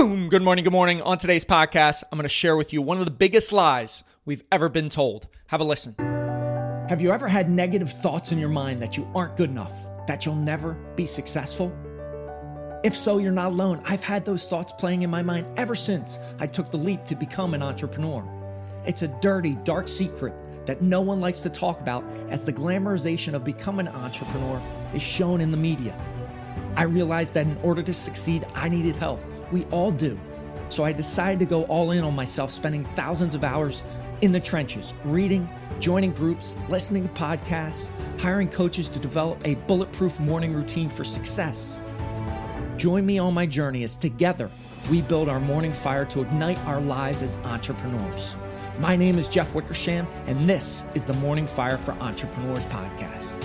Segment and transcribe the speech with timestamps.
[0.00, 0.30] Boom!
[0.30, 1.02] Good morning, good morning.
[1.02, 4.42] On today's podcast, I'm going to share with you one of the biggest lies we've
[4.50, 5.26] ever been told.
[5.48, 5.94] Have a listen.
[6.88, 10.24] Have you ever had negative thoughts in your mind that you aren't good enough, that
[10.24, 11.70] you'll never be successful?
[12.82, 13.82] If so, you're not alone.
[13.84, 17.14] I've had those thoughts playing in my mind ever since I took the leap to
[17.14, 18.26] become an entrepreneur.
[18.86, 20.32] It's a dirty, dark secret
[20.64, 24.62] that no one likes to talk about as the glamorization of becoming an entrepreneur
[24.94, 25.94] is shown in the media.
[26.74, 29.20] I realized that in order to succeed, I needed help.
[29.50, 30.18] We all do.
[30.68, 33.82] So I decided to go all in on myself, spending thousands of hours
[34.20, 35.48] in the trenches, reading,
[35.80, 41.78] joining groups, listening to podcasts, hiring coaches to develop a bulletproof morning routine for success.
[42.76, 44.50] Join me on my journey as together
[44.90, 48.34] we build our morning fire to ignite our lives as entrepreneurs.
[48.78, 53.36] My name is Jeff Wickersham, and this is the Morning Fire for Entrepreneurs podcast.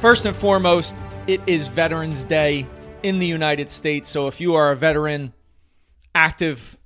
[0.00, 2.66] First and foremost, it is Veterans Day
[3.04, 4.08] in the United States.
[4.08, 5.34] So if you are a veteran,
[6.14, 6.78] active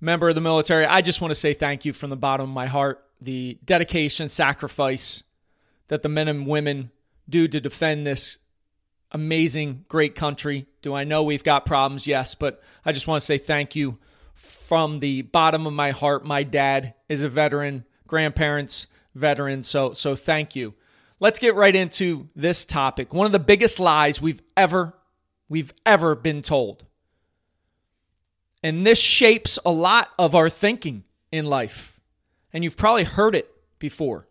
[0.00, 2.54] member of the military, I just want to say thank you from the bottom of
[2.54, 3.04] my heart.
[3.20, 5.22] The dedication, sacrifice
[5.88, 6.90] that the men and women
[7.28, 8.38] do to defend this
[9.12, 10.64] amazing, great country.
[10.80, 12.06] Do I know we've got problems?
[12.06, 13.98] Yes, but I just want to say thank you
[14.32, 16.24] from the bottom of my heart.
[16.24, 20.72] My dad is a veteran, grandparents veteran, so so thank you.
[21.20, 23.12] Let's get right into this topic.
[23.12, 24.94] One of the biggest lies we've ever
[25.48, 26.84] we've ever been told.
[28.62, 32.00] And this shapes a lot of our thinking in life.
[32.52, 34.26] And you've probably heard it before.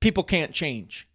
[0.00, 1.08] People can't change.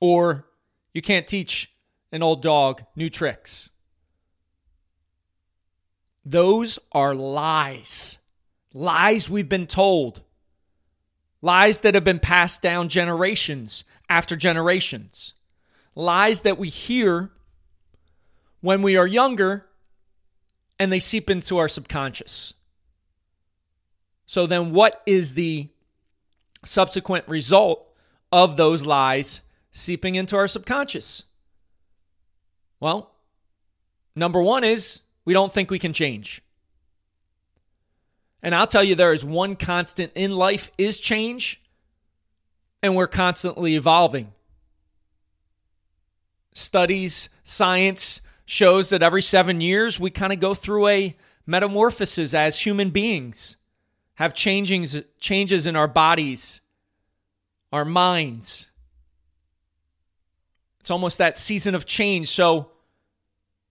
[0.00, 0.46] Or
[0.92, 1.72] you can't teach
[2.12, 3.70] an old dog new tricks.
[6.24, 8.18] Those are lies.
[8.74, 10.22] Lies we've been told.
[11.40, 15.34] Lies that have been passed down generations after generations.
[15.94, 17.30] Lies that we hear
[18.66, 19.64] when we are younger
[20.76, 22.52] and they seep into our subconscious.
[24.26, 25.68] So then, what is the
[26.64, 27.86] subsequent result
[28.32, 29.40] of those lies
[29.70, 31.22] seeping into our subconscious?
[32.80, 33.12] Well,
[34.16, 36.42] number one is we don't think we can change.
[38.42, 41.62] And I'll tell you, there is one constant in life is change,
[42.82, 44.32] and we're constantly evolving.
[46.52, 52.60] Studies, science, shows that every seven years we kind of go through a metamorphosis as
[52.60, 53.56] human beings,
[54.14, 56.60] have changings, changes in our bodies,
[57.72, 58.70] our minds.
[60.80, 62.28] It's almost that season of change.
[62.28, 62.70] So,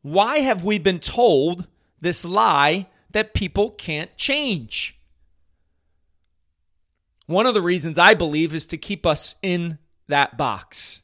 [0.02, 1.68] why have we been told
[2.00, 5.00] this lie that people can't change?
[7.26, 11.02] One of the reasons I believe is to keep us in that box,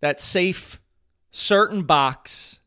[0.00, 0.80] that safe
[1.30, 2.60] certain box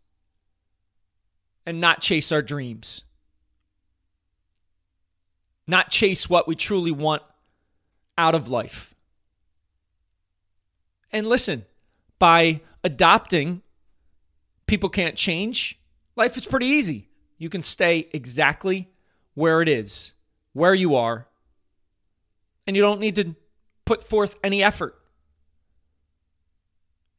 [1.66, 3.03] and not chase our dreams.
[5.66, 7.22] Not chase what we truly want
[8.18, 8.94] out of life.
[11.12, 11.66] And listen,
[12.19, 13.62] by adopting
[14.66, 15.80] people can't change,
[16.16, 17.09] life is pretty easy.
[17.38, 18.90] You can stay exactly
[19.35, 20.13] where it is,
[20.53, 21.28] where you are,
[22.68, 23.35] and you don't need to
[23.85, 25.00] put forth any effort.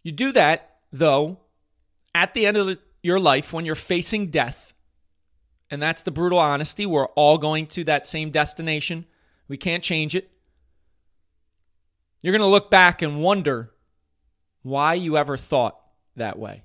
[0.02, 1.40] You do that though,
[2.14, 4.72] at the end of the, your life, when you're facing death,
[5.68, 9.04] and that's the brutal honesty, we're all going to that same destination.
[9.48, 10.30] We can't change it.
[12.22, 13.72] You're going to look back and wonder
[14.62, 15.76] why you ever thought
[16.14, 16.62] that way,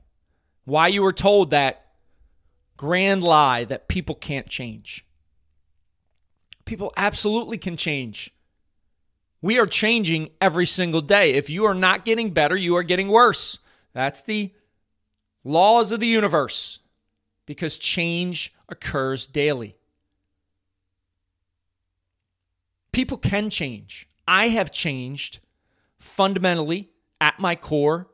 [0.64, 1.88] why you were told that
[2.78, 5.06] grand lie that people can't change.
[6.66, 8.32] People absolutely can change.
[9.42, 11.34] We are changing every single day.
[11.34, 13.58] If you are not getting better, you are getting worse.
[13.94, 14.54] That's the
[15.44, 16.80] laws of the universe
[17.46, 19.76] because change occurs daily.
[22.92, 24.08] People can change.
[24.28, 25.40] I have changed
[25.98, 26.90] fundamentally
[27.20, 28.08] at my core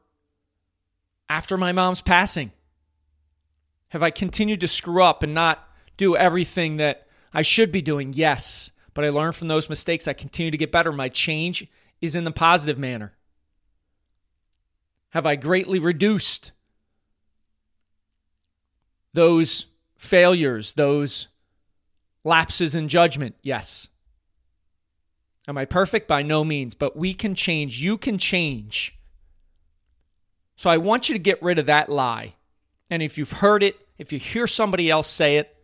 [1.30, 2.52] after my mom's passing.
[3.90, 5.68] Have I continued to screw up and not
[5.98, 8.14] do everything that I should be doing?
[8.14, 8.72] Yes.
[8.94, 10.08] But I learned from those mistakes.
[10.08, 10.92] I continue to get better.
[10.92, 11.68] My change
[12.02, 13.14] is in the positive manner.
[15.16, 16.52] Have I greatly reduced
[19.14, 19.66] those
[19.96, 21.30] failures, those
[22.26, 23.36] lapses in judgment?
[23.42, 23.88] Yes.
[25.48, 26.10] Am I perfect?
[26.10, 27.82] By no means, but we can change.
[27.82, 29.00] You can change.
[30.58, 32.34] So I want you to get rid of that lie.
[32.90, 35.56] And if you've heard it, if you hear somebody else say it,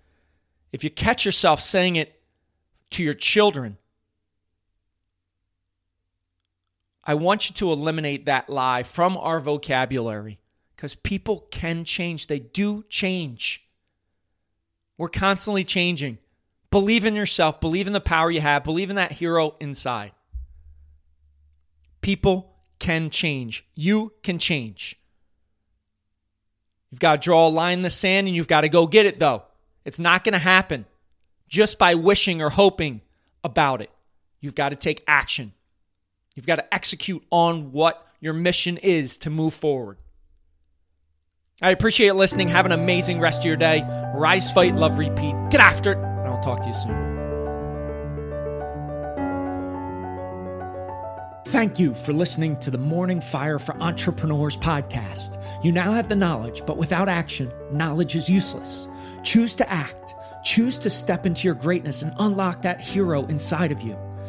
[0.72, 2.22] if you catch yourself saying it
[2.92, 3.76] to your children,
[7.04, 10.40] I want you to eliminate that lie from our vocabulary
[10.76, 12.28] because people can change.
[12.28, 13.64] They do change.
[14.98, 16.20] We're constantly changing.
[16.70, 20.12] Believe in yourself, believe in the power you have, believe in that hero inside.
[22.02, 23.66] People can change.
[23.76, 24.98] You can change.
[26.90, 29.06] You've got to draw a line in the sand and you've got to go get
[29.06, 29.44] it, though.
[29.86, 30.86] It's not going to happen
[31.48, 33.02] just by wishing or hoping
[33.44, 33.92] about it.
[34.40, 35.54] You've got to take action.
[36.36, 39.98] You've got to execute on what your mission is to move forward.
[41.62, 42.48] I appreciate listening.
[42.48, 43.84] Have an amazing rest of your day.
[44.16, 45.36] Rise, fight, love, repeat.
[45.50, 45.98] Get after it.
[45.98, 47.12] And I'll talk to you soon.
[51.48, 55.44] Thank you for listening to the Morning Fire for Entrepreneurs podcast.
[55.64, 58.88] You now have the knowledge, but without action, knowledge is useless.
[59.24, 60.14] Choose to act.
[60.44, 63.98] Choose to step into your greatness and unlock that hero inside of you.